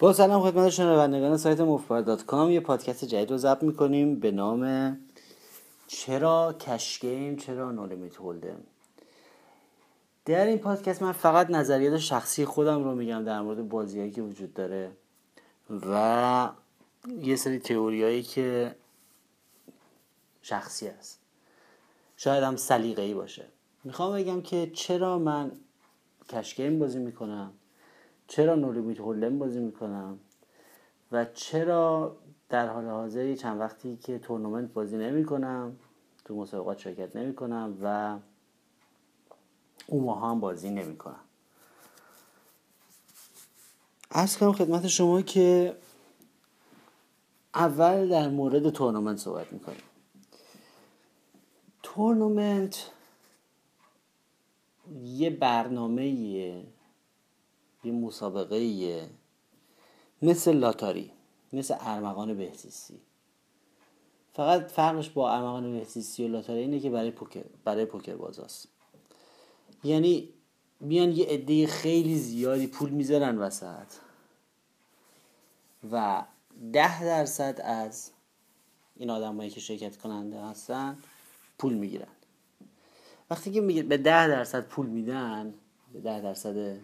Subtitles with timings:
[0.00, 2.50] با سلام خدمت شنوندگان سایت مفبر dot com.
[2.50, 4.96] یه پادکست جدید رو ضبط می‌کنیم به نام
[5.86, 8.60] چرا cash game چرا no limit hold'em
[10.24, 14.54] در این پادکست من فقط نظریات شخصی خودم رو میگم در مورد بازیهایی که وجود
[14.54, 14.90] داره
[15.90, 16.50] و
[17.22, 18.74] یه سری تئوریایی که
[20.42, 21.20] شخصی است
[22.16, 23.46] شاید هم سلیقه‌ای باشه.
[23.84, 25.52] می‌خوام بگم که چرا من
[26.28, 27.52] کش گیم بازی می‌کنم.
[28.30, 30.18] چرا نولیمیت هولدم بازی می‌کنم.
[31.12, 32.16] و چرا
[32.48, 35.76] در حال حاضر چند وقتی که تورنمنت بازی نمی‌کنم
[36.24, 38.18] تو مسابقات شرکت نمی‌کنم و
[39.86, 41.20] اون ماها هم بازی نمی‌کنم.
[44.10, 45.76] ارز کنم خدمت شما که
[47.54, 49.82] اول در مورد تورنمنت صحبت می‌کنیم.
[51.82, 52.90] تورنمنت
[55.02, 56.64] یه برنامه
[57.84, 59.08] یه مسابقه
[60.22, 61.12] مثل لاتاری
[61.52, 63.00] مثل ارمغان بهزیستی.
[64.32, 68.68] فقط فرقش با ارمغان بهزیستی و لاتاری اینه که برای پوکر برای پوکر بازاست
[69.84, 70.28] یعنی
[70.80, 73.86] بیان یه عده خیلی زیادی پول می‌ذارن وسط.
[75.92, 76.24] و
[76.72, 78.10] ده درصد از
[78.96, 80.98] این آدمایی که شرکت کننده هستن
[81.58, 82.12] پول می‌گیرن.
[83.30, 85.54] وقتی که به ده درصد پول میدن
[85.92, 86.80] به ده درصد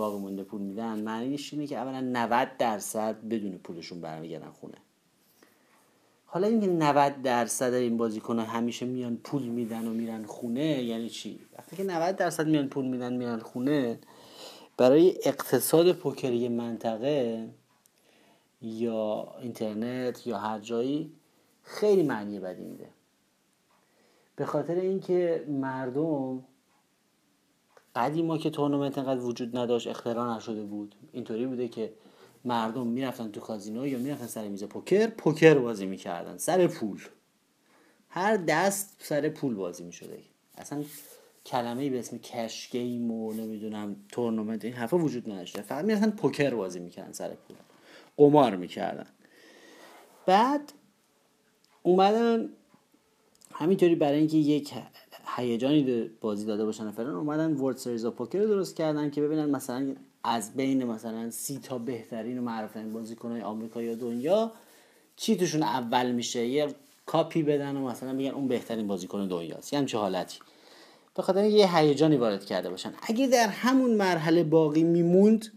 [0.00, 1.00] باقی مونده پول میدن.
[1.00, 4.74] معنیش اینه که اولا 90 درصد بدون پولشون برمیگردن خونه.
[6.26, 11.40] حالا اینکه 90 درصد این بازیکن همیشه میان پول میدن و میرن خونه یعنی چی؟
[11.58, 13.98] وقتی که 90 درصد میان پول میدن میرن خونه
[14.76, 17.48] برای اقتصاد پوکری منطقه
[18.62, 21.12] یا اینترنت یا هر جایی
[21.62, 22.88] خیلی معنی بدی میده.
[24.36, 26.44] به خاطر اینکه مردم
[27.94, 30.94] قدیما که تورنمنت انقدر وجود نداشت اختراع نشده بود.
[31.12, 31.92] اینطوری بوده که
[32.44, 36.36] مردم می‌رفتن تو کازینو یا می‌رفتن سر میز پوکر پوکر بازی می‌کردن.
[36.36, 37.00] سر پول.
[38.08, 40.18] هر دست سر پول بازی می‌شده.
[40.58, 40.84] اصلا
[41.46, 46.54] کلمه به اسم cash game و نمی‌دونم تورنمنت این حرفا وجود نداشته فقط می‌رفتن پوکر
[46.54, 47.56] بازی می‌کردن سر پول.
[48.16, 49.06] قمار می‌کردن.
[50.26, 50.72] بعد
[51.82, 52.48] اومدن
[53.52, 54.74] همینطوری برای اینکه یک
[55.36, 59.50] هیجانی بازی داده باشن فلان اومدن World Series of Poker رو درست کردن که ببینن
[59.50, 64.52] مثلا از بین مثلا سی تا بهترین و معروفترین بازیکنهای آمریکا یا دنیا
[65.16, 66.74] چی توشون اول میشه؟ یه
[67.06, 69.72] کاپی بدن و مثلا میگن اون بهترین بازیکن دنیاست.
[69.72, 70.38] یه همچه حالتی.
[71.14, 72.92] به خاطر یه هیجانی وارد کرده باشن.
[73.02, 75.52] اگه در همون مرحله باقی میموند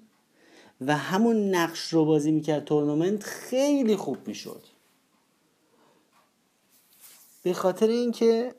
[0.82, 4.62] و همون نقش رو بازی می‌کرد تورنمنت خیلی خوب می‌شد.
[7.44, 8.56] به خاطر اینکه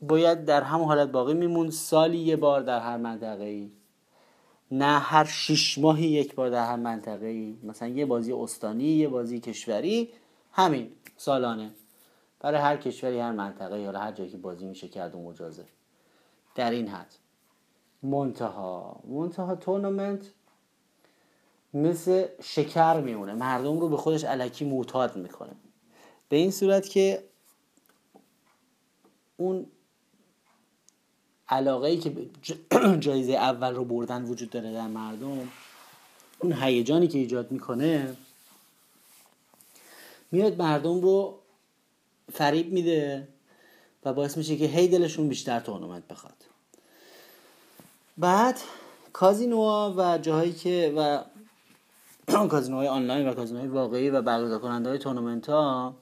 [0.00, 3.70] باید در همون حالت باقی میمون سالی یه بار در هر منطقه ای
[4.70, 9.08] نه هر شیش ماهی یک بار در هر منطقه ای مثلا یه بازی استانی یه
[9.08, 10.12] بازی کشوری.
[10.52, 11.70] همین سالانه.
[12.40, 15.64] برای هر کشوری هر منطقه یا هر جایی که بازی میشه کرد و مجازه.
[16.54, 17.14] در این حد.
[18.02, 19.00] منتها.
[19.08, 20.30] منتها تورنمنت
[21.74, 23.34] مثل شکر میمونه.
[23.34, 25.52] مردم رو به خودش علکی معتاد می‌کنه.
[26.28, 27.24] به این صورت که
[29.36, 29.66] اون
[31.48, 32.12] علاقه ای که
[33.00, 35.48] جایزه اول رو بردن وجود داره در مردم
[36.38, 38.16] اون هیجانی که ایجاد می‌کنه
[40.32, 41.38] میاد مردم رو
[42.32, 43.28] فریب میده
[44.04, 46.34] و باعث میشه که هی دلشون بیشتر تورنمنت بخواد.
[48.18, 48.60] بعد
[49.12, 51.24] کازینوها و جاهایی که و
[52.48, 55.94] کازینوهای آنلاین و کازینوهای واقعی و برگزار کننده های تورنمنت ها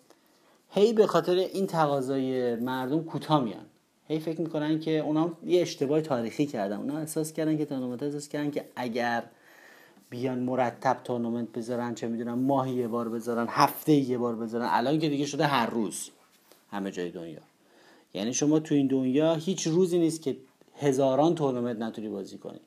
[0.70, 3.66] هی به خاطر این تقاضای مردم کوتاه میان.
[4.08, 6.76] هی فکر می‌کنن که اونا یه اشتباه تاریخی کردن.
[6.76, 9.24] اونا احساس کردن که تورنمنت احساس کردن که اگر
[10.10, 14.98] بیان مرتب تورنمنت بذارن چه می‌دونم ماهی یه بار بذارن هفته یه بار بذارن الان
[14.98, 16.10] که دیگه شده هر روز
[16.70, 17.40] همه جای دنیا.
[18.14, 20.36] یعنی شما تو این دنیا هیچ روزی نیست که
[20.76, 22.60] هزاران تورنمنت نتونی بازی کنی.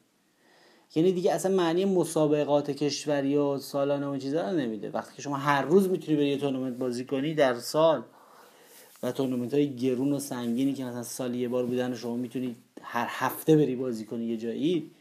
[0.96, 4.90] یعنی دیگه اصلا معنی مسابقات کشوری و سالانه و چیزا رو نمیده.
[4.90, 8.04] وقتی که شما هر روز می‌تونی بری یه تورنمنت بازی کنی در سال
[9.04, 13.08] و تورنمنت های گرون و سنگینی که مثلا سالی یه بار بودن شما می‌تونی هر
[13.10, 14.92] هفته بری بازی کنی یه جایی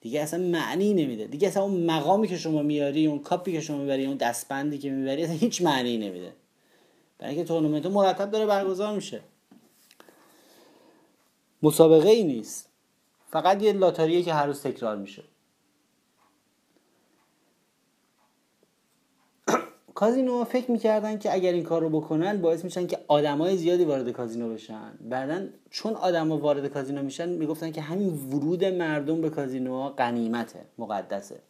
[0.00, 1.26] دیگه اصلا معنی نمیده.
[1.26, 4.90] دیگه اصلا اون مقامی که شما میاری اون کاپی که شما می‌بری اون دستبندی که
[4.90, 6.32] می‌بری اصلا هیچ معنی نمیده.
[7.18, 9.20] برای اینکه تورنمنت مرتب داره برگزار میشه.
[11.62, 12.68] مسابقه ای نیست.
[13.30, 15.22] فقط یه لاتاریه که هر روز تکرار میشه.
[19.98, 24.10] کازینو فکر می‌کردن که اگر این کار رو بکنن باعث میشن که آدمای زیادی وارد
[24.10, 24.92] کازینو بشن.
[25.00, 31.40] بعدا چون آدما وارد کازینو میشن می‌گفتن که همین ورود مردم به کازینو قنیمته مقدسه.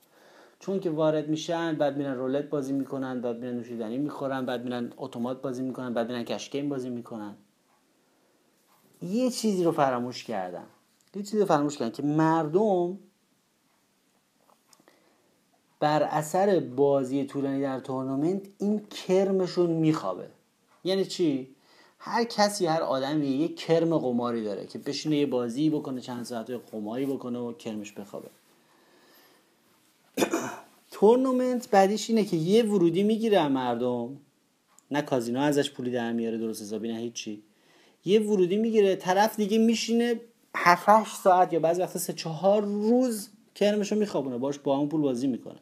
[0.60, 4.92] چون که وارد میشن بعد میرن رولت بازی می‌کنن بعد میرن نوشیدنی می‌خورن بعد میرن
[4.96, 7.34] اتومات بازی می‌کنن بعد میرن کشکین بازی می‌کنن.
[9.02, 10.66] یه چیزی رو فراموش کردن
[11.14, 12.98] یه چیزی رو فراموش کردن که مردم
[15.80, 20.26] بر اثر بازی طولانی در تورنمنت این کرمشون میخوابه.
[20.84, 21.54] یعنی چی؟
[21.98, 26.50] هر کسی هر آدمی یه کرم قماری داره که بشینه یه بازی بکنه چند ساعت
[26.50, 28.28] قماری بکنه و کرمش بخوابه.
[30.90, 34.16] تورنمنت بعدیش اینه که یه ورودی می‌گیره مردم.
[34.90, 37.42] نه کازینو ازش پولی در میاره درست حسابی نه هیچی.
[38.04, 40.20] یه ورودی می‌گیره طرف دیگه میشینه
[40.54, 45.26] 7 ساعت یا بعضی وقتا سه چهار روز کرمشو میخوابونه باش با اون پول بازی
[45.26, 45.58] می‌کنه.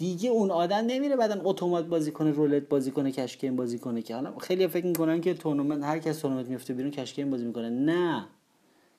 [0.00, 4.02] دیگه اون آدم نمیره بعدا اتومات بازی کنه رولت بازی کنه cash game بازی کنه
[4.02, 4.14] که.
[4.14, 7.70] حالا خیلی فکر می‌کنن که تورنمنت هر کس تورنمنت میفته بیرون cash game بازی می‌کنه.
[7.70, 8.24] نه.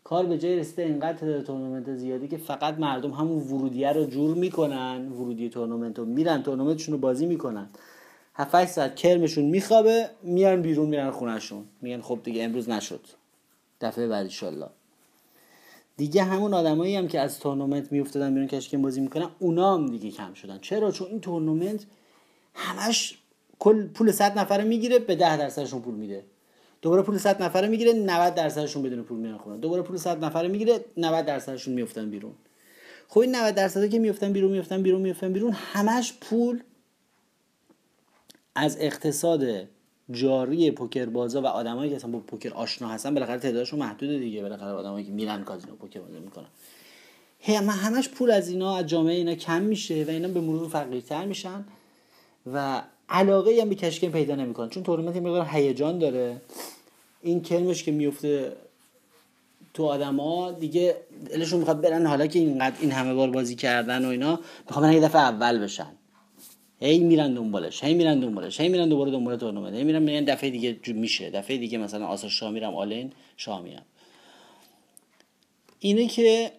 [0.03, 5.11] کار به جای رسیده اینقدر تورنمنت زیادی که فقط مردم همون ورودیه رو جور می‌کنن
[5.11, 7.69] ورودی تورنمنت رو میرن تورنمنتشون رو بازی می‌کنن.
[8.33, 11.63] 7 ساعت کرمشون میخوابه میان بیرون میرن خونهشون.
[11.81, 13.01] میگن خب دیگه امروز نشد.
[13.81, 14.69] دفعه بعد ان
[15.97, 20.11] دیگه همون آدمایی هم که از تورنمنت میافتادن بیرون کشکین بازی می‌کنن اونا هم دیگه
[20.11, 20.59] کم شدن.
[20.59, 21.85] چرا؟ چون این تورنمنت
[22.53, 23.17] همش
[23.59, 26.23] کل پول 100 نفره می‌گیره به 10 درصدشون پول میده.
[26.81, 29.57] دوباره پول 100 نفره می‌گیره 90 درصدشون بدون پول میان خونه.
[29.57, 32.33] دوباره پول 100 نفره می‌گیره 90 درصدشون میافتن بیرون.
[33.07, 36.63] خب این 90 درصدی که میافتن بیرون میافتن بیرون میافتن بیرون همش پول
[38.55, 39.67] از اقتصاد
[40.11, 44.41] جاری پوکر بازا و آدمایی که اصلا با پوکر آشنا هستن بالاخره تعدادشون محدوده دیگه.
[44.41, 46.47] بالاخره آدمایی که میرن کازینو پوکر بازی می‌کنن
[47.43, 51.25] هم همش پول از اینا از جامعه اینا کم میشه و اینا به مرور فقیرتر
[51.25, 51.65] میشن
[52.53, 54.69] و علاقه هم به کشکین پیدا نمی‌کنن.
[54.69, 56.41] چون تورنمنت مقدار هیجان داره.
[57.21, 58.55] این کرمش که میفته
[59.73, 60.95] تو آدما دیگه
[61.29, 62.05] دلشون می‌خواد برن.
[62.05, 65.91] حالا که اینقدر این همه بار بازی کردن و اینا می‌خوان یه دفعه اول بشن.
[66.81, 70.49] هی میرن دنبالش هی میرن دنبالش هی میرن دوباره دنبال تورنمنت هی میرن میرن دفعه
[70.49, 71.29] دیگه میشه.
[71.29, 73.81] دفعه دیگه مثلا آس شاه میرم all in شاه میرم.
[75.79, 76.51] اینه که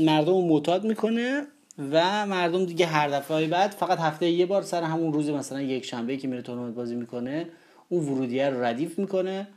[0.00, 1.46] مردم معتاد می‌کنه
[1.78, 5.84] و مردم دیگه هر دفعه بعد فقط هفته یه بار سر همون روز مثلا یک
[5.84, 7.46] شنبه که میره تورنمنت بازی می‌کنه
[7.88, 9.48] اون ورودیه رو ردیف می‌کنه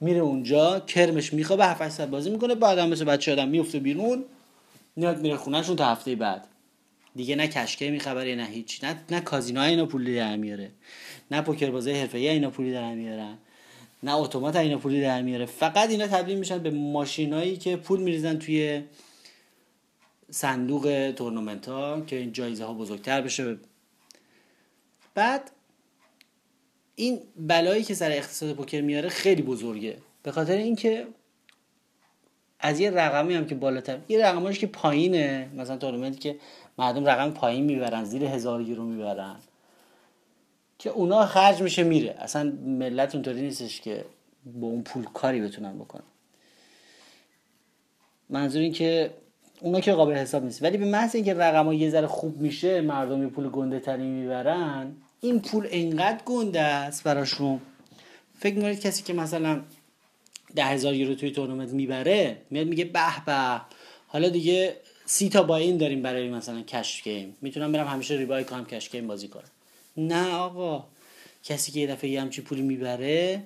[0.00, 4.24] میره اونجا کرمش میخوابه 7 ساعت بازی می‌کنه بعد هم مثل بچه آدم میفته بیرون
[4.96, 6.46] میاد میره خونهشون تا هفته بعد.
[7.16, 10.70] دیگه نه کشکه میخبره نه هیچ نه نه کازینو اینا پولی در میاره
[11.30, 13.38] نه پوکر بازی حرفه‌ای اینا پولی در میارن
[14.02, 15.46] نه اتومات اینا پولی در میاره.
[15.46, 18.82] فقط اینا تبدیل میشن به ماشینایی که پول میریزن توی
[20.30, 23.56] صندوق تورنمنت ها که این جایزه ها بزرگتر بشه.
[25.14, 25.50] بعد
[26.94, 29.96] این بلایی که سر اقتصاد پوکر میاره خیلی بزرگه.
[30.22, 31.06] به خاطر اینکه
[32.60, 36.36] از یه رقمی هم که بالاتر یه رقمش که پایینه مثلا تورنمنتی که
[36.78, 39.36] مردم رقم پایین می‌برن زیر هزار یورو می‌برن.
[40.78, 42.14] که اونا خرج میشه میره.
[42.18, 44.04] اصلا ملت اونطوری نیستش که
[44.46, 46.02] با اون پول کاری بتونن بکنن.
[48.28, 49.10] منظور این که
[49.60, 50.62] اونا که قابل حساب نیست.
[50.62, 54.02] ولی به محض اینکه رقم ها یه ذره خوب میشه مردم یه پول گنده تری
[54.02, 57.60] می‌برن این پول انقدر گنده است براشون.
[58.38, 59.60] فکر می‌کنید کسی که مثلا
[60.54, 63.60] ده هزار یورو توی تورنمنت می‌بره میاد میگه به به
[64.06, 64.76] حالا دیگه
[65.12, 67.36] سی تا buy-in داریم برای مثلا cash game.
[67.40, 69.50] می‌تونم برم همیشه rebuy کنم cash game بازی کنم.
[69.96, 70.84] نه آقا.
[71.44, 73.42] کسی که یه دفعه یه همچی پولی می‌بره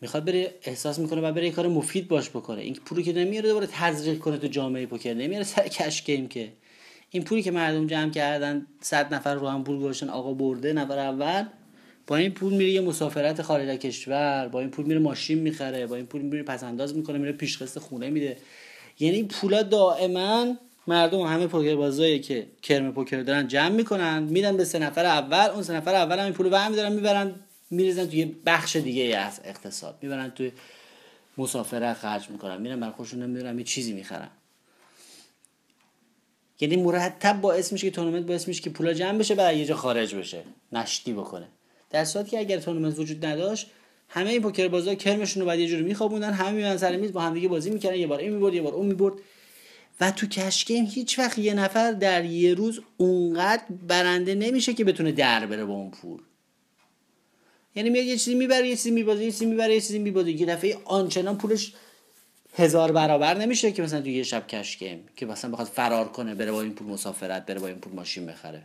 [0.00, 2.60] می‌خواد بره احساس می‌کنه و بره یه کار مفید باش بکنه.
[2.60, 5.14] این پولی که نمیاره دوباره تزریق کنه تو جامعه پوکر.
[5.14, 6.52] نمیاره سر cash game که.
[7.10, 10.98] این پولی که مردم جمع کردن صد نفر رو هم پول گذاشتن آقا برده نفر
[10.98, 11.44] اول
[12.06, 15.86] با این پول میره یه مسافرت خارج از کشور با این پول میره ماشین می‌خره
[15.86, 18.36] با این پول میره پس انداز می‌کنه میره پیشقسط خونه میده.
[19.00, 20.56] یعنی پولا دائما
[20.88, 25.50] مردم همه پوکر بازایی که کرم پوکر دارن جمع می‌کنن میدن به سه نفر اول
[25.50, 27.34] اون سه نفر اول هم این پول برمی دارن می‌برن
[27.70, 29.98] میریزن توی بخش دیگه از اقتصاد.
[30.02, 30.52] می‌برن توی
[31.38, 34.28] مسافرت خرج می‌کنن میرن بر خودشون نمی‌دونم یه چیزی می‌خرن.
[36.60, 39.76] یعنی مرتب باعث میشه که تورنمنت باعث میشه که پولا جمع بشه بعد یه جا
[39.76, 40.42] خارج بشه
[40.72, 41.48] نشتی بکنه.
[41.90, 43.66] در صورتی که اگر تورنمنت وجود نداشت
[44.08, 47.20] همه این پوکر بازا کرمشون رو بعد یه جوری میخوابوندن همه میان سر میز با
[47.20, 49.14] همدیگه بازی می‌کردن یه بار این می‌برد یه بار اون می‌برد.
[50.00, 55.12] و تو کشکین هیچ وقت یه نفر در یه روز اونقدر برنده نمیشه که بتونه
[55.12, 56.20] در بره با اون پول.
[57.74, 60.30] یعنی میاد یه چیزی می‌بره یه چیزی میبازه یه چیزی می‌بره یه چیزی میبازه.
[60.30, 61.72] یه دفعه آنچنان پولش
[62.54, 66.52] هزار برابر نمیشه که مثلا تو یه شب کشکیم که مثلا بخواد فرار کنه بره
[66.52, 68.62] با این پول مسافرت بره با این پول ماشین بخره.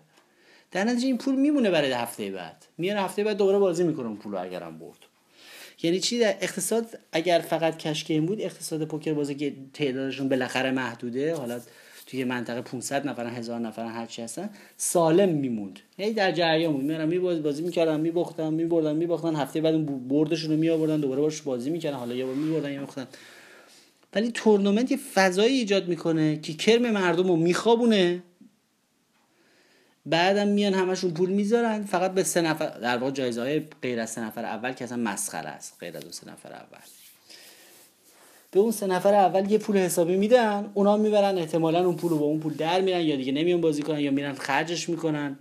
[0.71, 2.65] در نتیجه این پول میمونه برای هفته بعد.
[2.77, 4.97] میاد هفته بعد دوباره بازی می‌کنه اون پول اگرم برد.
[5.83, 11.35] یعنی چی؟ در اقتصاد اگر فقط کشکین بود اقتصاد پوکر بازی که تعدادشون بالاخره محدوده
[11.35, 11.59] حالا
[12.07, 15.79] توی منطقه 500 نفر هزار نفر هر چی هستن سالم میموند.
[15.97, 16.83] هی در جریان بود.
[16.83, 21.41] میرم میباز بازی می‌کردم میباختم میبردن میباختن هفته بعد اون بردشون رو میآوردن دوباره باش
[21.41, 23.07] بازی می‌کردن حالا یه بار میبردن یا میباختن
[24.15, 28.23] ولی تورنمنت یه فضایی ایجاد می‌کنه که کرم مردم رو میخوابونه.
[30.05, 31.83] بعدم میان همشون پول می‌ذارن.
[31.83, 34.98] فقط به سه نفر در واقع جایزه های غیر از سه نفر اول که اصلا
[34.98, 36.79] مسخره است غیر از اون سه نفر اول.
[38.51, 42.17] به اون سه نفر اول یه پول حسابی میدن اونا می‌برن احتمالا اون پول رو
[42.17, 45.39] با اون پول در میرن یا دیگه نمیان بازی کنن یا میرن خرجش می‌کنن.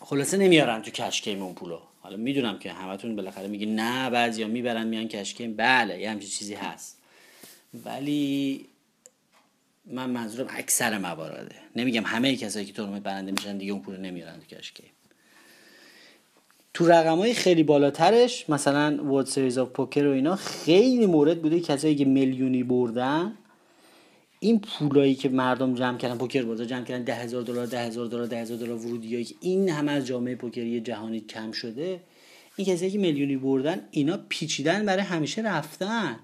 [0.00, 1.78] خلاصه نمیارن تو کشکیم اون پولو.
[2.00, 6.54] حالا می‌دونم که همتون بالاخره میگی نه بعضیا می‌برن میان کشکیم بله یه همچین چیزی
[6.54, 6.98] هست.
[7.84, 8.66] ولی
[9.86, 14.40] من منظورم اکثر موارده نمیگم همه کسایی که تورنمنت برنده میشن دیگه اون پول نمیارن
[14.48, 14.56] تو
[16.74, 21.60] تو رقم های خیلی بالاترش مثلا World Series of Poker و اینا خیلی مورد بوده
[21.60, 23.38] کسایی که میلیونی بردن.
[24.40, 28.06] این پولایی که مردم جمع کردن پوکر بازار جمع کردن ده هزار دلار ده هزار
[28.06, 32.00] دلار ده هزار دلار ورودی که این همه از جامعه پوکری جهانی کم شده
[32.56, 36.16] این کسایی که میلیونی بردن اینا پیچیدن برای همیشه رفتن.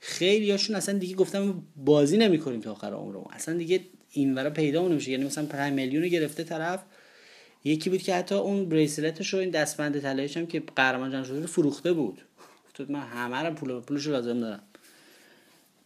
[0.00, 3.26] خیلی هاشون اصلا دیگه گفتم بازی نمی‌کنیم تا آخر عمرمون.
[3.30, 5.10] اصلا دیگه این ورا پیدا نمیشه.
[5.10, 6.82] یعنی مثلا 5 میلیون گرفته طرف
[7.64, 11.46] یکی بود که حتی اون بریسلتش رو این دستبند طلاییش هم که قهرمان جهان شده
[11.46, 12.22] فروخته بود.
[12.70, 14.62] گفت من همه رو پول پولش لازم دارم.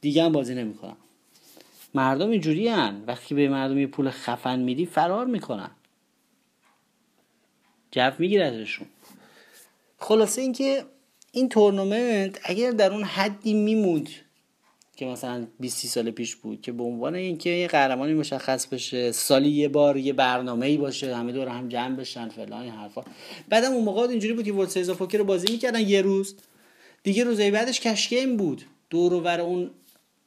[0.01, 0.97] دیگه هم بازی نمی‌کنم.
[1.95, 3.05] مردم اینجوری هن.
[3.07, 5.71] وقتی به مردم یه پول خفن میدی فرار می‌کنن.
[7.91, 8.87] جف میگیرتشون.
[9.99, 10.85] خلاصه اینکه
[11.35, 14.09] این تورنمنت اگر در اون حدی می‌موند
[14.97, 19.51] که مثلا 20 سال پیش بود که به عنوان اینکه یه قهرمانی مشخص بشه سالی
[19.51, 23.03] یه بار یه برنامه ای باشه همه دور هم جمع بشن فلان این حرفا.
[23.49, 26.37] بعدم اون موقع اینجوری بود که World Series پوکر رو بازی می‌کردن یه روز.
[27.03, 28.63] دیگه روزای بعدش cash game بود.
[28.91, 29.71] دور و اون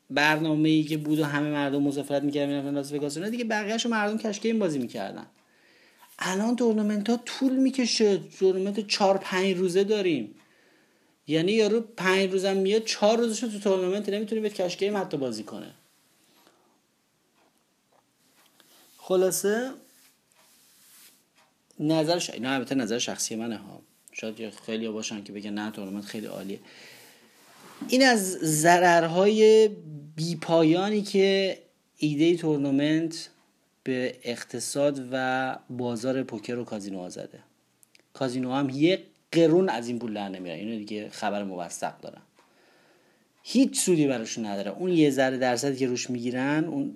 [0.10, 4.18] برنامه ای که بود و همه مردم مسافرت می‌کردن می‌رفتن لاس وگاس دیگه بقیه‌شو مردم
[4.18, 5.26] cash game بازی می‌کردن.
[6.20, 8.18] الان تورنمنت ها طول می‌کشه.
[8.40, 10.36] تورنمنت 4 5 روزه داریم.
[11.28, 15.44] یعنی یارو پنج روزم میاد چهار روزش تو تورنمنت نمی‌تونه بیاد cash game حتی بازی
[15.44, 15.74] کنه.
[18.98, 19.72] خلاصه
[21.80, 23.82] نظرش اینا البته نظر شخصی منه ها.
[24.12, 26.60] شاید خیلی باشن که بگن نه تورنمنت خیلی عالیه.
[27.88, 29.70] این از ضررهای
[30.16, 31.58] بیپایانی که
[31.98, 33.30] ایده تورنمنت
[33.84, 37.40] به اقتصاد و بازار پوکر و کازینو زده.
[38.14, 39.00] کازینو هم یک
[39.32, 42.22] قرون از این پول در نمیارن اینو دیگه خبر موثق دارم.
[43.44, 44.72] هیچ سودی براشون نداره.
[44.72, 46.96] اون یه ذره درصدی که روش می‌گیرن اون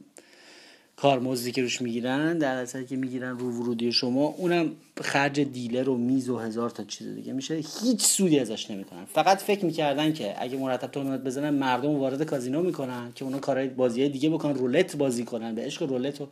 [0.96, 4.72] کارمزدی که روش می‌گیرن در درصدی که می‌گیرن رو ورودی شما اونم
[5.02, 7.34] خرج دیلر و میز و هزار تا چیز دیگه.
[7.34, 9.06] میشه هیچ سودی ازش نمی‌کنن.
[9.06, 13.68] فقط فکر می‌کردن که اگه مرتب تورنمنت بزنن مردم وارد کازینو می‌کنن که اونا کارهای
[13.68, 16.28] بازی دیگه بکنن رولت بازی کنن به عشق رولت و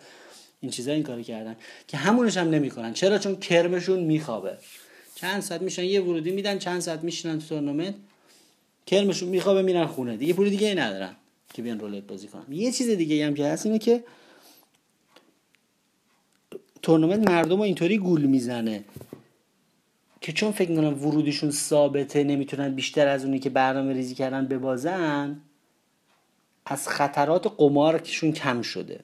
[0.62, 1.56] این چیزا این کارو کردن.
[1.88, 2.94] که همونش هم نمی‌کنن.
[2.94, 4.58] چرا؟ چون کرمشون میخوابه.
[5.18, 7.96] چند ساعت میشن یه ورودی میدن چند ساعت میشینن تو تورنمنت.
[8.86, 10.18] کرمشون میخوابه میرن خونه.
[10.18, 11.16] دیگه پول دیگه ندارن
[11.54, 12.46] که بیان رولت بازی کنن.
[12.50, 14.04] یه چیز دیگه هم که هست اینه که
[16.82, 18.84] تورنمنت مردم رو اینطوری گول می‌زنه
[20.22, 25.42] که چون فکر می‌کنم ورودیشون ثابته نمی‌تونن بیشتر از اونی که برنامه ریزی کردن ببازن
[26.66, 29.00] از خطرات قمارشون کم شده.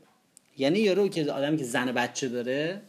[0.58, 2.82] یعنی یارو که آدمی که زن بچه داره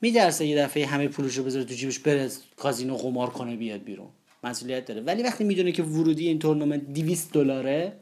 [0.00, 4.08] میترسه یه دفعه همه پولش رو بذاره تو جیبش بره کازینو قمار کنه بیاد بیرون.
[4.44, 5.00] مسئولیت داره.
[5.00, 7.92] ولی وقتی می‌دونه که ورودی این تورنمنت 200 دلاره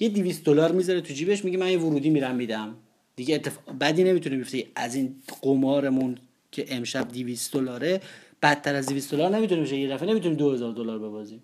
[0.00, 2.74] یه 200 دلار می‌ذاره تو جیبش میگه من یه ورودی میرم میدم.
[3.16, 4.66] دیگه اتفاق بدی نمی‌تونه بیفته.
[4.74, 6.18] از این قمارمون
[6.52, 8.00] که امشب 200 دلاره
[8.42, 9.76] بدتر از 200 دلار نمی‌تونه بشه.
[9.76, 11.42] یه دفعه نمی‌تونیم 2000 دلار ببازیم.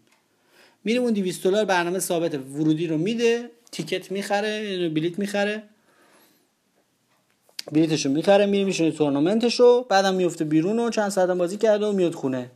[0.85, 5.62] میریم اون 200 دلار برنامه ثابت ورودی رو میده تیکت می‌خره بلیت می‌خره.
[7.73, 12.15] بلیتشو می‌خره میره میشونه تورنمنتشو بعدم میفته بیرون و چند ساعت بازی کرده و میاد
[12.15, 12.51] خونه.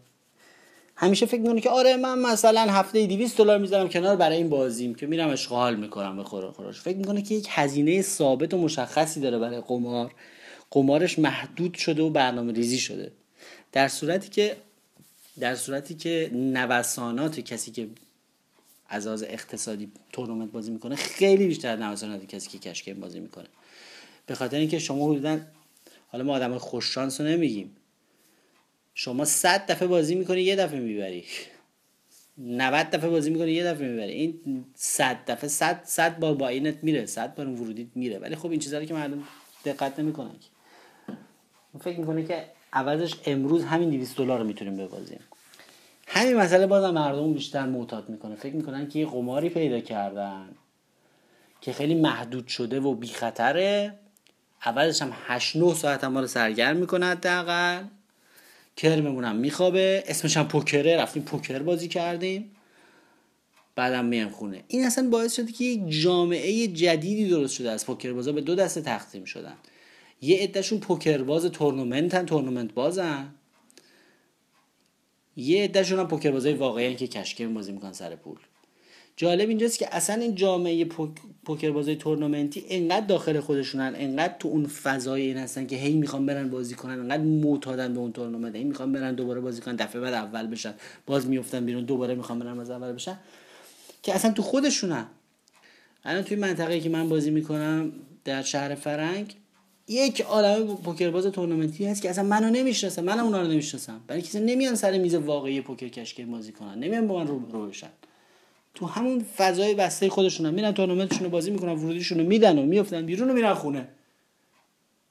[0.96, 4.94] همیشه فکر می‌کنه که آره من مثلا هفته 200 دلار می‌ذارم کنار برای این بازیم
[4.94, 9.38] که میرم اشغال می‌کنم به خوراش فکر می‌کنه که یک هزینه ثابت و مشخصی داره
[9.38, 10.12] برای قمار.
[10.70, 13.12] قمارش محدود شده و برنامه ریزی شده.
[13.72, 14.56] در صورتی که
[15.40, 17.88] در صورتی که نوسانات کسی که
[18.88, 23.46] از از اقتصادی تورنمنت بازی می‌کنه خیلی بیشتر از نوسانات کسی که کشکیم بازی می‌کنه.
[24.26, 25.40] به خاطر اینکه شما حدودا
[26.08, 27.76] حالا ما آدم خوش شانس رو نمیگیم.
[28.94, 31.24] شما صد دفعه بازی می‌کنی یه دفعه می‌بری.
[32.38, 34.12] 90 دفعه بازی می‌کنی یه دفعه می‌بری.
[34.12, 38.18] این 100 دفعه 100 100 بار با اینت میره 100 بار ورودیت میره.
[38.18, 39.22] ولی خب این چیزا که مردم
[39.64, 40.30] دقت نمی‌کنن
[41.80, 45.20] فکر می‌کنه که عوضش امروز همین 200 دلار رو می‌تونیم ببازیم.
[46.06, 48.34] همین مسئله بازم مردم بیشتر معتاد می‌کنه.
[48.34, 50.48] فکر می‌کنن که یه قماری پیدا کردن
[51.60, 53.98] که خیلی محدود شده و بی خطره
[54.66, 57.84] اولش هم 8 9 ساعت ما رو سرگرم می‌کنه حداقل.
[58.76, 60.04] کرممون هم میخوابه.
[60.06, 60.96] اسمش هم پوکره.
[60.96, 62.56] رفتیم پوکر بازی کردیم.
[63.74, 64.64] بعدم میام خونه.
[64.68, 68.54] این اصلا باعث شده که یک جامعه جدیدی درست شده از پوکر بازا به دو
[68.54, 69.54] دسته تقسیم شدن.
[70.20, 73.34] یه عدهشون پوکر باز تورنمنتن تورنمنت بازن
[75.36, 78.38] یه عدهشون هم پوکر بازای واقعی که کشکم بازی می‌کنن سر پول.
[79.16, 80.84] جالب اینجاست که اصلا این جامعه
[81.44, 86.26] پوکر بازی تورنمنتی انقدر داخل خودشونن انقدر تو اون فضای این هستن که هی می‌خوان
[86.26, 90.00] برن بازی کنن انقدر معتادن به اون تورنمنت هی می‌خوان برن دوباره بازی کنن دفعه
[90.00, 90.74] بعد اول بشن
[91.06, 93.18] باز میفتن بیرون دوباره می‌خوان برن از اول بشن.
[94.02, 95.06] که اصلا تو خودشونن.
[96.04, 97.92] الان توی منطقه که من بازی می‌کنم
[98.24, 99.34] در شهر فرنگ
[99.88, 104.00] یک عالمه پوکر باز تورنمنتی هست که اصلا منو نمی‌شناسن منم اونا رو نمی‌شناسم.
[104.06, 107.90] برای کسی نمیان سر میز واقعی پوکر کشکی بازی کنن نمیان با من رو بشن.
[108.74, 112.62] تو همون فضای بسته خودشون هم میرن تورنمنتشون رو بازی می‌کنن ورودیشون رو میدن و
[112.62, 113.88] میفتن بیرون و میرن خونه.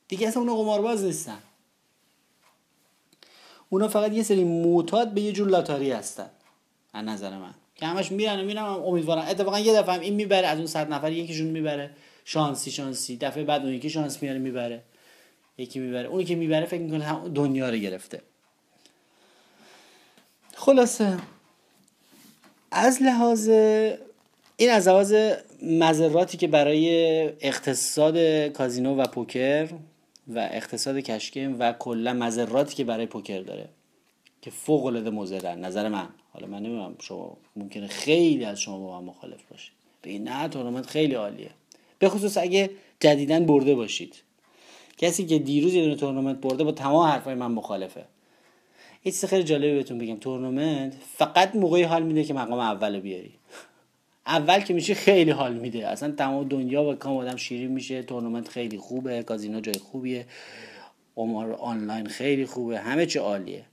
[0.08, 1.38] دیگه اصلا اونا قمارباز نیستن.
[3.70, 6.30] اونا فقط یه سری معتاد به یه جور لاتاری هستن.
[6.94, 7.54] از نظر من.
[7.76, 10.94] که همش میرن و میرن امیدوارم اتفاقا یه دفعه هم این می‌بره از اون صد
[10.94, 11.92] نفر یکیشون می‌بره.
[12.26, 13.18] شانسی شانسی.
[13.18, 14.84] دفعه بعد اون یکی شانس میاره می‌بره.
[15.58, 16.08] یکی می‌بره.
[16.08, 18.22] اونی که می‌بره فکر می‌کنه هم دنیا رو گرفته.
[20.56, 21.18] خلاصه.
[22.72, 23.50] از لحاظ
[24.58, 25.14] این از لحاظ
[25.64, 26.90] مذراتی که برای
[27.42, 29.70] اقتصاد کازینو و پوکر
[30.28, 33.70] و اقتصاد کشکیم و کلا مذراتی که برای پوکر داره
[34.42, 36.08] که فوق العاده مضرن نظر من.
[36.34, 39.74] حالا من نمی‌دونم شما ممکنه خیلی از شما با من مخالف باشید.
[40.02, 41.52] به نه تورنمنت خیلی عالیه.
[42.00, 44.16] به خصوص اگه جدیدن برده باشید.
[44.98, 48.06] کسی که دیروز یه دونه تورنمنت برده با تمام حرفای من مخالفه.
[49.06, 50.18] یه چیز خیلی جالبی بهتون بگم.
[50.18, 53.34] تورنمنت فقط موقعی حال میده که مقام اول بیاری.
[54.28, 55.88] اول که میشه خیلی حال میده.
[55.88, 58.04] اصلا تمام دنیا به کام آدم شیرین میشه.
[58.04, 59.24] تورنمنت خیلی خوبه.
[59.24, 60.26] کازینو جای خوبیه.
[61.16, 62.80] قمار آنلاین خیلی خوبه.
[62.80, 63.66] همه چی عالیه.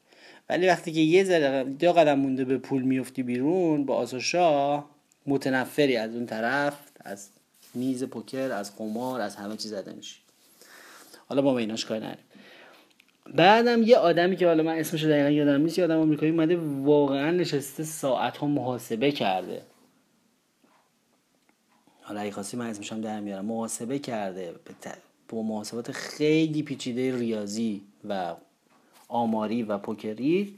[0.49, 4.85] ولی وقتی که یه ذره دو قدم مونده به پول میفتی بیرون با آسوشا
[5.27, 7.29] متنفری از اون طرف از
[7.75, 10.17] میز پوکر از قمار از همه چیز زده میشی.
[11.27, 12.17] حالا با ایناش نریم
[13.35, 17.31] بعدم یه آدمی که حالا من اسمش دقیقا یادم نیست یه آدم آمریکایی اومده واقعا
[17.31, 19.63] نشسته ساعت ها محاسبه کرده.
[22.03, 23.45] حالا اگه خواستی من اسمش هم در میارم.
[23.45, 24.55] محاسبه کرده
[25.29, 28.35] با محاسبات خیلی پیچیده ریاضی و
[29.09, 30.55] آماری و پوکری.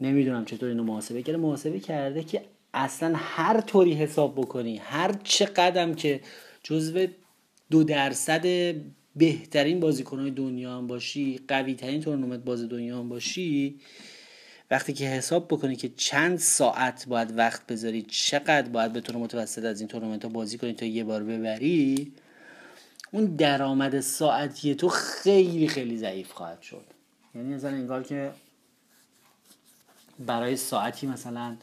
[0.00, 1.38] نمی‌دونم چطور اینو محاسبه کرده.
[1.38, 6.20] محاسبه کرده که اصلا هر طوری حساب بکنی هر چه قدم که
[6.62, 7.06] جزو
[7.70, 8.74] دو درصد
[9.16, 13.80] بهترین بازیکنهای دنیا هم باشی قوی ترین تورنمنت باز دنیا هم باشی
[14.70, 19.64] وقتی که حساب بکنی که چند ساعت باید وقت بذاری چقدر باید به طور متوسط
[19.64, 22.12] از این تورنمنت ها بازی کنی تا یه بار ببری
[23.12, 26.84] اون درآمد ساعتی تو خیلی خیلی ضعیف خواهد شد.
[27.34, 28.30] یعنی مثلا انگار که
[30.18, 31.56] برای ساعتی مثلا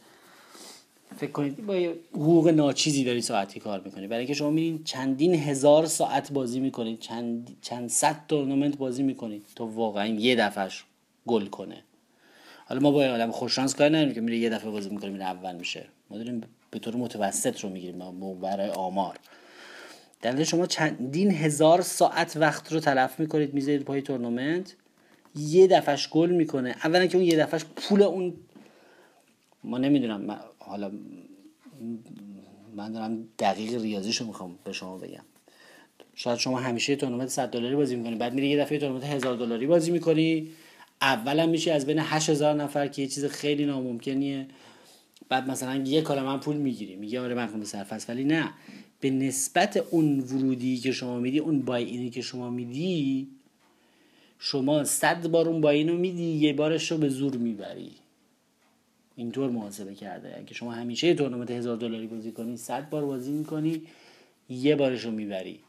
[1.18, 1.74] فکر کنید با
[2.12, 7.00] حقوق ناچیزی داری ساعتی کار می‌کنی برای اینکه شما میرین چندین هزار ساعت بازی می‌کنید
[7.00, 10.84] چند چند صد تورنمنت بازی می‌کنید تا واقعا یه دفعهش
[11.26, 11.84] گل کنه.
[12.66, 15.56] حالا ما با آدم خوششانس کار نداریم که میره یه دفعه بازی می‌کنه میره اول
[15.56, 15.84] میشه.
[16.10, 17.98] ما داریم به طور متوسط رو می‌گیریم
[18.40, 19.16] برای آمار.
[20.22, 24.76] در شما چندین هزار ساعت وقت رو تلف می‌کنید می‌ذارید پای تورنمنت
[25.36, 26.74] یه دفعش گل می‌کنه.
[26.84, 28.34] اولا که اون یه دفعش پول اون
[29.64, 30.90] ما نمی‌دونم حالا
[32.76, 35.24] من دارم دقیق ریاضیشو می‌خوام به شما بگم.
[36.14, 39.66] شاید شما همیشه تورنمنت 100 دلاری بازی می‌کنی بعد میری یه دفعه تورنمنت 1000 دلاری
[39.66, 40.48] بازی می‌کنی.
[41.02, 44.48] اولا میشه از بین 8000 نفر که یه چیز خیلی ناممکنیه.
[45.28, 48.50] بعد مثلا یه کالا من پول می‌گیری میگه آره من خونده صرف ولی نه
[49.00, 53.28] به نسبت اون ورودی که شما میدی اون بای اینی که شما میدی
[54.38, 57.92] شما صد بار اون بای اینو میدی یه بارش رو به زور می‌بری.
[59.18, 60.38] اینطور محاسبه کرده.
[60.38, 63.82] اگه شما همیشه تورنمنت هزار دلاری بازی کنی 100 بار بازی می‌کنی
[64.48, 65.60] یه بارش رو می‌بری.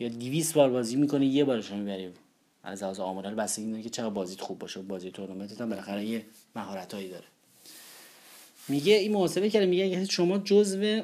[0.00, 2.08] یا 200 بار بازی می‌کنی یه بارش رو می‌بری.
[2.62, 6.24] از لحاظ آمارال بستگی اینه که چقدر بازیت خوب باشه بازی تورنمنت هم بالاخره یه
[6.56, 7.24] مهارتایی داره.
[8.68, 11.02] میگه این محاسبه کرده میگه اگه شما جزو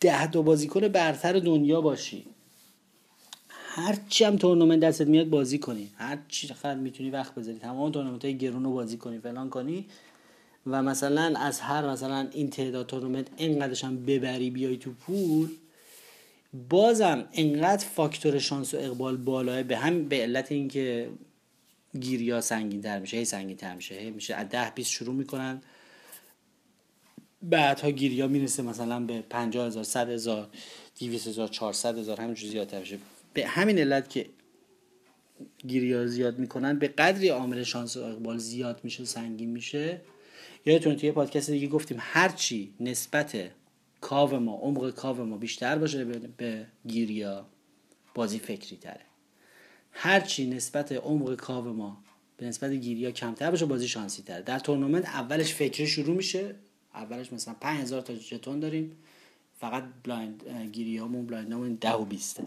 [0.00, 2.24] ده تا بازیکن برتر دنیا باشی.
[3.74, 5.90] هر چی هم تورنمنت دستت میاد بازی کنی.
[5.96, 7.58] هر چی خیلی می‌تونی وقت بذاری.
[7.58, 9.86] تمام تورنمنت های گرون رو بازی کنی فلان کنی.
[10.66, 15.48] و مثلا از هر مثلا این تعداد تورنمنت اینقدرش هم ببری بیای تو پول
[16.68, 21.10] بازم انقدر فاکتور شانس و اقبال بالاه به هم به علت اینکه
[22.00, 25.62] گیریا سنگین تر میشه هی سنگین تر میشه هی میشه از ده 20 شروع می‌کنن.
[27.42, 30.48] بعدها گیریا می‌رسه مثلا به 50 هزار 100 هزار
[30.98, 32.98] 200 هزار 400 هزار همینجور زیادتر بشه
[33.34, 34.26] به همین علت که
[35.66, 40.00] گیریا زیاد می‌کنن به قدری عامل شانس و اقبال زیاد میشه سنگین میشه.
[40.66, 43.50] یادتون توی پادکست دیگه گفتیم هرچی نسبت
[44.00, 46.04] کاو ما عمق کاو ما بیشتر باشه
[46.36, 47.46] به گیریا
[48.14, 49.00] بازی فکری تره.
[49.92, 52.04] هرچی نسبت عمق کاو ما
[52.36, 54.42] به نسبت گیریا کمتر باشه بازی شانسی تره.
[54.42, 56.54] در تورنمنت اولش فکری شروع میشه.
[56.94, 58.96] اولش مثلا 5000 تا ژتون داریم.
[59.60, 62.40] فقط blind گیریامون blind مون 10 و 20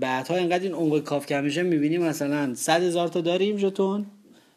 [0.00, 4.06] بعدها اینقدر این عمق کاو کم میشه می‌بینیم مثلا 100 هزار تا داریم ژتون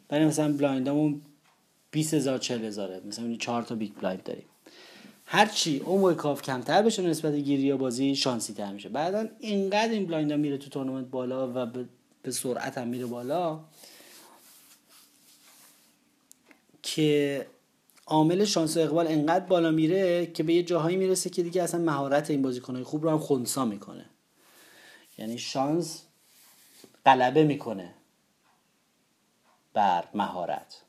[0.08, 1.20] برای مثلا blind مون
[1.90, 3.00] 20 هزار 40 هزاره.
[3.08, 4.44] مثلا 4 تا big blind داریم.
[5.24, 8.88] هرچی عمق کاو کمتر بشه نسبت گیری یا بازی شانسی تر میشه.
[8.88, 11.66] بعدا اینقدر این blind میره تو تورنمنت بالا و
[12.22, 13.60] به سرعت هم میره بالا
[16.82, 17.46] که
[18.06, 21.80] عامل شانس و اقبال انقدر بالا میره که به یه جاهایی می‌رسه که دیگه اصلا
[21.80, 24.04] مهارت این بازیکنهای خوب رو هم خونسا می‌کنه.
[25.18, 26.02] یعنی شانس
[27.06, 27.94] غلبه می‌کنه
[29.74, 30.82] بر مهارت.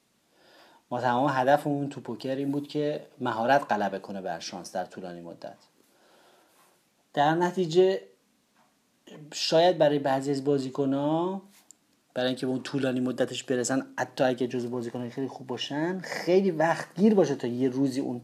[0.91, 5.21] ما تمام هدفمون تو پوکر این بود که مهارت غلبه کنه بر شانس در طولانی
[5.21, 5.57] مدت.
[7.13, 8.01] در نتیجه
[9.33, 11.41] شاید برای بعضی از بازیکنها
[12.13, 16.51] برای اینکه به اون طولانی مدتش برسن حتی اگه جز بازیکنهای خیلی خوب باشن خیلی
[16.51, 18.21] وقت گیر باشه تا یه روزی اون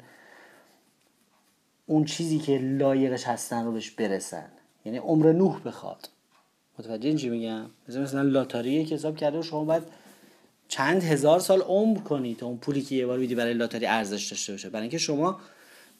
[1.86, 4.52] اون چیزی که لایقش هستن رو بهش برسن.
[4.86, 6.10] یعنی عمر نوح بخواد.
[6.80, 9.84] متوجه چی میگم؟ مثلا مثلا لاتاریه که حساب کرده شما باید
[10.68, 14.28] چند هزار سال عمر کنی تا اون پولی که یه بار میدی برای لاتاری ارزش
[14.28, 14.70] داشته باشه.
[14.70, 15.40] برای اینکه شما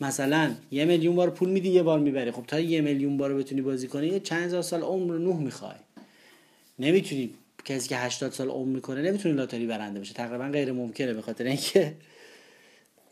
[0.02, 2.32] مثلا یه میلیون بار پول میدی یه بار می‌بری.
[2.32, 5.76] خب تا یه میلیون بار بتونی بازی کنی چند هزار سال عمر نوح می‌خوای.
[6.80, 7.34] نمی‌تونی
[7.66, 11.44] کسی که 80 سال عمر می‌کنه نمی‌تونه لاتاری برنده بشه تقریبا غیر ممکنه به خاطر
[11.44, 11.96] اینکه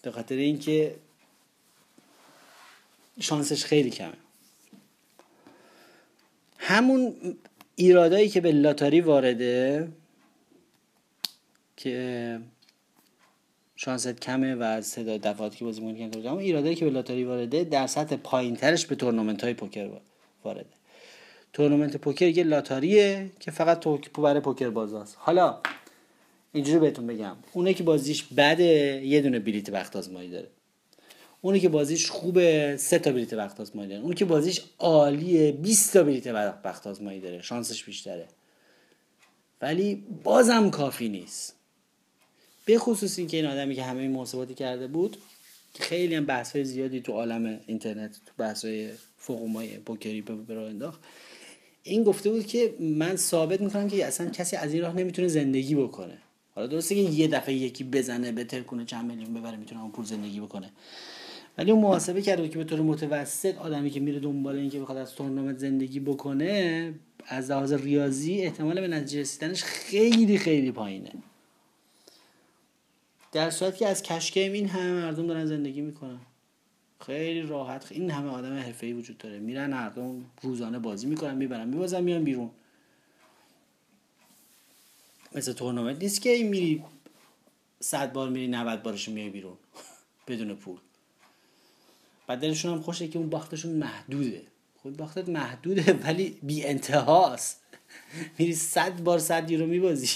[0.02, 0.96] به خاطر اینکه
[3.20, 4.14] شانسش خیلی کمه.
[6.68, 7.16] همون
[7.76, 9.88] ایرادایی که به لاتاری وارده
[11.78, 12.40] که
[13.76, 17.64] شانست کمه و از تعداد دفعاتی که بازی می‌کنی اما ایرادایی که به لاتاری وارده
[17.64, 19.90] در سطح پایینترش به تورنمنت های پوکر
[20.44, 20.66] وارده.
[21.54, 25.60] تورنمنت پوکر یه لاتاریه که فقط تو برای پوکر بازاست حالا
[26.54, 27.36] اینجوری بهتون بگم.
[27.54, 30.48] اونه که بازیش بده یه دونه بلیت بخت آزمایی داره.
[31.48, 35.94] اونی که بازیش خوبه سه تا بلیت بخت آزمایی داره اونی که بازیش عالیه 20
[35.94, 36.28] تا بلیت
[36.64, 38.28] وقت آزمایی داره شانسش بیشتره.
[39.62, 41.56] ولی بازم کافی نیست.
[42.66, 45.18] به خصوص اینکه این آدمی که همه این محاسباتی کرده بود
[45.80, 48.90] خیلی هم بحث های زیادی تو عالم اینترنت تو بحث های
[49.86, 51.00] پوکری به راه انداخت.
[51.84, 55.76] این گفته بود که من ثابت می‌کنم که اصلا کسی از این راه نمی‌تونه زندگی
[55.76, 56.18] بکنه.
[56.56, 60.06] حالا درسته که یه دفعه یکی بزنه به ترکونه چند میلیون ببره می‌تونه اون پول
[60.06, 60.72] زندگی بکنه.
[61.58, 65.16] ولی اون محاسبه کرده که به طور متوسط آدمی که میره دنبال اینکه بخواد از
[65.16, 66.94] تورنمنت زندگی بکنه
[67.28, 71.12] از لحاظ ریاضی احتمال به نتیجه رسیدنش خیلی خیلی پایینه.
[73.32, 76.20] در صورتی که از کشکیم این همه مردم دارن زندگی می‌کنن.
[77.06, 79.40] خیلی راحت این همه آدم حرفه‌ای وجود داره.
[79.40, 82.50] میرن مردم روزانه بازی می‌کنن می‌برن میبازن میان بیرون.
[85.36, 86.84] مثل تورنمنت نیست که این میری
[87.80, 89.58] صد بار میری 90 بارش میای بیرون.
[90.28, 90.78] بدون پول.
[92.28, 94.42] بعد دلشون هم خوشه که اون باختشون محدوده.
[94.82, 97.62] خود باختت محدوده ولی بی انتهاست.
[98.38, 100.10] میری صد بار صد یورو میبازی.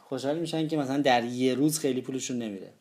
[0.00, 2.72] خوشحال میشن که مثلا در یه روز خیلی پولشون نمیره.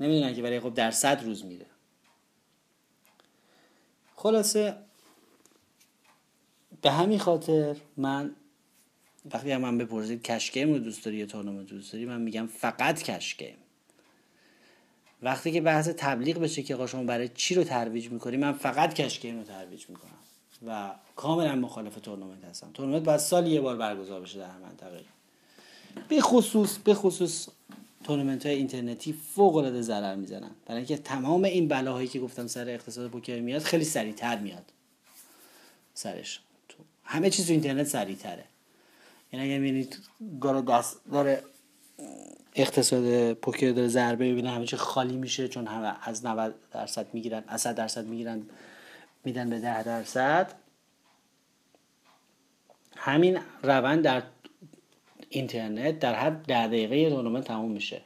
[0.00, 1.66] نمی‌دونن که برای خب در صد روز میره.
[4.16, 4.76] خلاصه
[6.82, 8.36] به همین خاطر من
[9.30, 13.02] وقتی هم من بپرسید کشگیم رو دوست داری یا تورنمنت دوست داری؟ من میگم فقط
[13.02, 13.61] کشگیم
[15.22, 19.16] وقتی که بحث تبلیغ بشه که شما برای چی رو ترویج می‌کنی من فقط cash
[19.16, 20.10] game رو ترویج می‌کنم.
[20.66, 22.70] و کاملا مخالف تورنمنت هستم.
[22.74, 25.00] تورنمنت باید سال یه بار برگزار بشه در منطقه.
[26.08, 27.48] به خصوص به خصوص
[28.04, 30.50] تورنمنت های اینترنتی فوق العاده ضرر می‌زنن.
[30.66, 34.64] برای اینکه تمام این بلاهایی که گفتم سر اقتصاد پوکر میاد خیلی سریعتر میاد.
[35.94, 36.40] سرش.
[37.04, 38.44] همه چیز تو اینترنت سریعتره.
[39.32, 39.98] یعنی اگه می‌بینید
[40.40, 41.42] داره دست داره
[42.54, 47.44] اقتصاد پوکر داره ضربه ببینه همه چی خالی میشه چون همه از 90 درصد می‌گیرن
[47.46, 48.42] از 100 درصد می‌گیرن
[49.24, 50.54] میدن به 10 درصد.
[52.96, 54.22] همین روند در
[55.28, 58.02] اینترنت در هر ده دقیقه تورنمنت تموم میشه.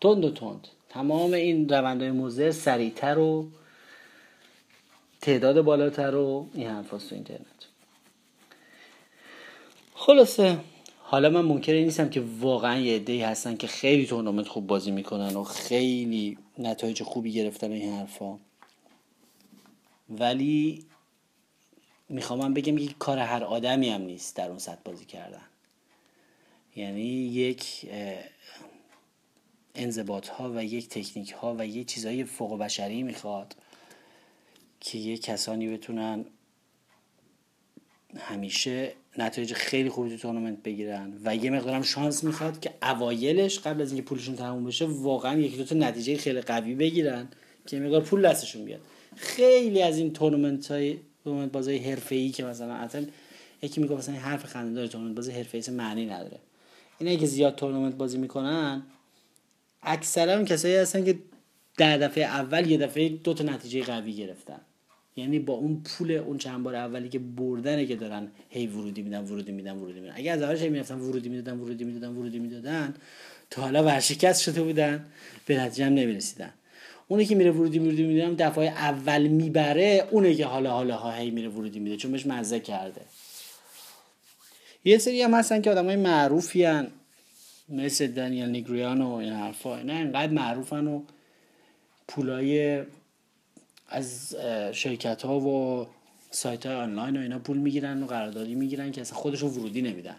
[0.00, 0.68] تند و تند.
[0.88, 3.50] تمام این روندهای موزه سریعتر و
[5.20, 7.40] تعداد بالاتر و این حرف تو اینترنت.
[9.94, 10.58] خلاصه.
[11.08, 15.36] حالا من منکر نیستم که واقعا یه عده‌ای هستن که خیلی تورنمنت خوب بازی می‌کنن
[15.36, 18.38] و خیلی نتایج خوبی گرفتن این حرفا.
[20.08, 20.84] ولی
[22.08, 25.42] می‌خوام من بگم که کار هر آدمی هم نیست در اون سطح بازی کردن.
[26.76, 27.90] یعنی یک
[29.74, 33.56] انضباط ها و یک تکنیک ها و یک چیزهای فوق بشری می‌خواد
[34.80, 36.24] که یک کسانی بتونن
[38.16, 43.82] همیشه نتایج خیلی خوبی تو تورنمنت بگیرن و یه مقدارم شانس می‌خواد که اوایلش قبل
[43.82, 47.28] از اینکه پولشون تموم بشه واقعا یکی دو تا نتیجه خیلی قوی بگیرن
[47.66, 48.80] که مقدار پول دستشون بیاد.
[49.16, 53.06] خیلی از این تورنمنت های تورنمنت بازی حرفه‌ای که مثلا اصلا
[53.62, 56.38] یکی میگه مثلا حرف خنده‌دار تورنمنت بازی حرفه‌ای معنی نداره.
[56.98, 58.82] اینا که زیاد تورنمنت بازی می‌کنن
[59.82, 61.18] اکثرا کسایی هستن که
[61.78, 64.60] در دفعه اول یه دفعه دو تا نتیجه قوی گرفتن.
[65.16, 69.24] یعنی با اون پول اون چند بار اولی که بردنه که دارن هی ورودی میدن
[69.24, 70.12] ورودی میدن ورودی میدن.
[70.16, 72.94] اگه از اولش هی می‌رفتن ورودی می‌دادن ورودی می‌دادن ورودی می‌دادن
[73.50, 75.06] تا حالا ورشکست شده بودن
[75.46, 76.50] به نتیجه هم نمی‌رسیدن.
[77.08, 81.30] اونی که میره ورودی ورودی میدن دفعه اول می‌بره اونه که حالا حالا ها هی
[81.30, 83.00] میره ورودی میده چون بهش مزه کرده.
[84.84, 86.86] یه سری هم هستن که آدمای معروفی هن.
[87.68, 89.76] مثل دانیل نیگریان و این حرفا.
[89.76, 91.02] اینا انقدر معروفن و
[92.08, 92.82] پولای
[93.88, 94.36] از
[94.72, 95.86] شرکت ها و
[96.30, 100.16] سایت های آنلاین و اینا پول می‌گیرن و قراردادی می‌گیرن که اصلا خودشون ورودی نمیدن.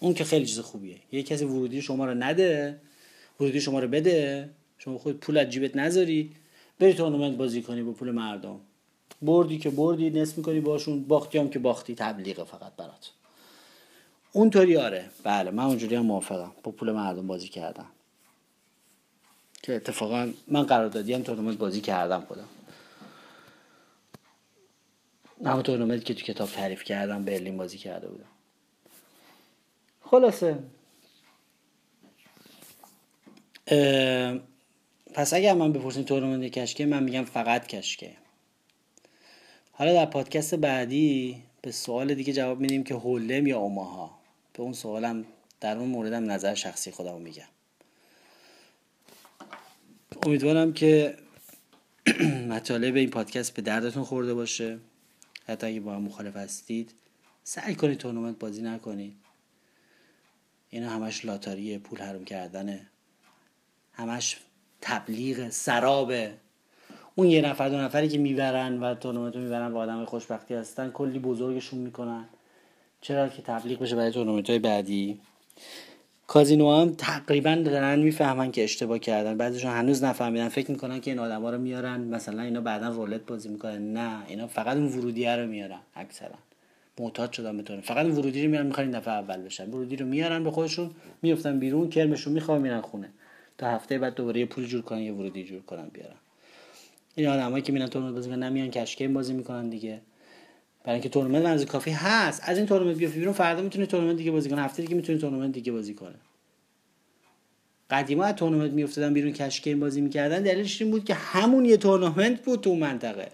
[0.00, 0.96] اون که خیلی چیز خوبیه.
[1.12, 2.80] یه کسی ورودی شما رو نده
[3.40, 6.30] ورودی شما رو بده شما خود پول از جیبت نذاری
[6.78, 8.60] بری تورنمنت بازی کنی با پول مردم.
[9.22, 13.10] بردی که بردی نصف می‌کنی باشون باختی هم که باختی تبلیغه فقط برات.
[14.32, 15.04] اونطوری آره.
[15.24, 16.52] بله من اونجوری هم موافقم.
[16.62, 17.86] با پول مردم بازی کردم
[19.62, 22.48] که اتفاقا من قراردادی هم تورنمنت بازی کردم خودم.
[25.44, 28.24] همون تورنمنتی که تو کتاب تعریف کردم برلین بازی کرده بودم.
[30.00, 30.58] خلاصه.
[35.14, 38.12] پس اگر من بپرسین تورنمنت کشکه من میگم فقط کشکه.
[39.72, 44.18] حالا در پادکست بعدی به سوال دیگه جواب میدیم که هولم یا اوماها؟
[44.52, 45.24] به اون سوالم
[45.60, 47.44] در اون موردم نظر شخصی خودمو میگم.
[50.26, 51.16] امیدوارم که
[52.50, 54.78] مطالب این پادکست به دردتون خورده باشه.
[55.46, 56.90] حتی اگه با هم مخالف هستید
[57.44, 59.16] سعی کنید تورنمنت بازی نکنید.
[60.70, 62.86] اینا همش لاتاریه پول حروم کردنه.
[63.92, 64.36] همش
[64.80, 66.34] تبلیغ سرابه.
[67.14, 71.18] اون یه نفر دو نفری که می‌برن و تورنمنت می‌برن و آدم خوشبختی هستن کلی
[71.18, 72.28] بزرگشون می‌کنن.
[73.00, 75.20] چرا که تبلیغ بشه برای تورنمنت های بعدی؟
[76.30, 79.36] کازینو هم تقریبا دارن می‌فهمن که اشتباه کردن.
[79.36, 80.48] بعضیشون هنوز نفهمیدن.
[80.48, 82.00] فکر می‌کنن که این آدما رو میارن.
[82.00, 83.92] مثلا اینا بعدا رولت بازی می‌کنن.
[83.92, 86.34] نه اینا فقط اون ورودیه رو میارن اکثرا.
[87.00, 89.70] معتاد شدن بتونن فقط اون ورودی رو میارن می‌خوان این دفعه اول بشن.
[89.70, 90.90] ورودی رو میارن به خودشون
[91.22, 93.08] میفتن بیرون کرمشون می‌خوام میرن خونه.
[93.58, 96.16] تا هفته بعد دوباره یه پول جور کنن یه ورودی جور کنن بیارن.
[97.14, 100.00] این آدمایی که میرن تورنمنت بازی می‌کنن نمیان بازی می‌کنن دیگه.
[100.84, 102.42] برای اینکه تورنمنت ورزش کافی هست.
[102.44, 105.52] از این تورنمنت بیافتی بیرون فردا می‌تونه تورنمنت دیگه بازی کنه هفته دیگه می‌تونه تورنمنت
[105.52, 106.14] دیگه بازی کنه
[107.90, 110.42] قدیما از تورنمنت میافتادن بیرون cash game بازی می‌کردن.
[110.42, 113.32] دلیلش این بود که همون یه تورنمنت بود تو منطقه.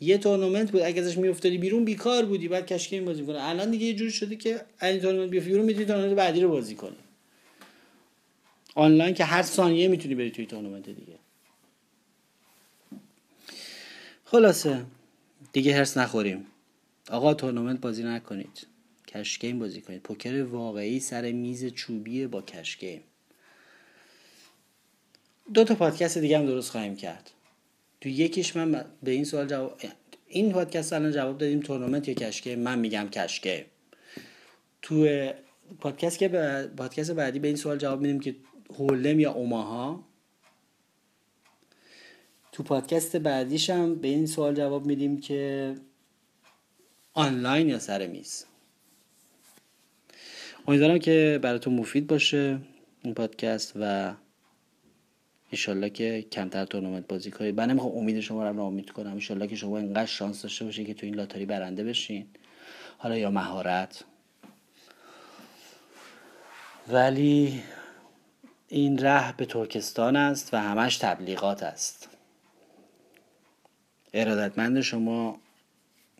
[0.00, 0.82] یه تورنمنت بود.
[0.82, 2.48] اگه ازش میافتادی بیرون بیکار بودی.
[2.48, 5.64] بعد cash game بازی کنه الان دیگه یه جوری شده که این تورنمنت بیافتی بیرون
[5.64, 6.96] می‌تونی تورنمنت بعدی رو بازی کنی.
[8.74, 11.18] آنلاین که هر ثانیه می‌تونی بری توی تورنمنت دیگه.
[14.24, 14.84] خلاصه.
[15.52, 16.46] دیگه هرس نخوریم.
[17.10, 18.66] آقا تورنمنت بازی نکنید.
[19.08, 20.02] کشگیم بازی کنید.
[20.02, 23.00] پوکر واقعی سر میز چوبی با کشگیم
[25.54, 27.30] دو تا پادکست دیگه هم درست خواهیم کرد.
[28.00, 29.80] تو یکیش من به این سوال جواب
[30.28, 33.64] این پادکست الان جواب دادیم تورنمنت یا کشگیم من میگم کشگیم
[34.82, 35.08] تو
[35.80, 36.28] پادکست که
[36.76, 38.36] پادکست بعدی به این سوال جواب میدیم که
[38.78, 40.04] هولم یا اوماها؟
[42.52, 45.74] تو پادکست بعدیش هم به این سوال جواب میدیم که
[47.14, 48.46] آنلاین یا سر میز؟
[50.68, 52.58] امیدوارم که براتون مفید باشه
[53.02, 54.14] این پادکست و
[55.52, 57.60] انشالله که کمتر تورنمنت بازی کنید.
[57.60, 59.12] من نمی‌خوام امید شما رو ناامید کنم.
[59.12, 62.26] انشالله که شما انقدر شانس داشته باشید که تو این لاتاری برنده بشین.
[62.98, 64.04] حالا یا مهارت.
[66.88, 67.62] ولی
[68.68, 72.09] این ره به ترکستان است و همش تبلیغات است.
[74.14, 75.40] ارادتمند شما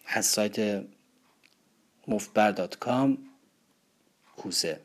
[0.06, 0.84] از سایت
[2.08, 3.18] مفتبر دات کام
[4.36, 4.80] کوسه.